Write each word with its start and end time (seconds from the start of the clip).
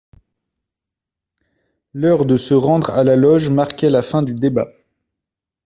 L'heure 1.93 2.25
de 2.25 2.35
se 2.35 2.55
rendre 2.55 2.89
à 2.89 3.03
la 3.03 3.15
Loge 3.15 3.51
marquait 3.51 3.91
la 3.91 4.01
fin 4.01 4.23
du 4.23 4.33
débat. 4.33 4.67